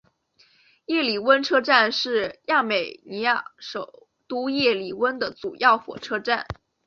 [0.87, 6.47] 叶里温车站是亚美尼亚首都叶里温的主要火车站。